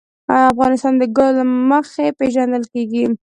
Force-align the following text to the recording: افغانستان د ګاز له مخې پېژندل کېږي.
افغانستان 0.51 0.93
د 0.97 1.03
ګاز 1.17 1.33
له 1.39 1.45
مخې 1.69 2.05
پېژندل 2.19 2.63
کېږي. 2.73 3.03